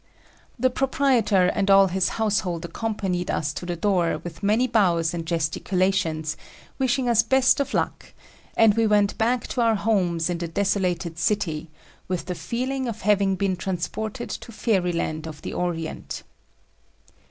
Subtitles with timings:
[0.73, 6.35] Proprietor and all his household accompanied us to the door with many bows and gesticulations,
[6.79, 8.11] wishing us best of luck,
[8.57, 11.69] and we went back to our homes in the desolated city
[12.07, 16.23] with the feeling of having been transported to Fairyland of the Orient.